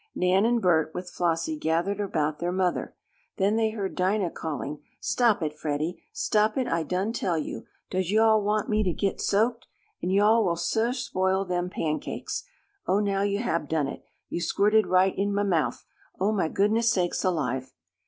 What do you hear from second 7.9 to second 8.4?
Does yo'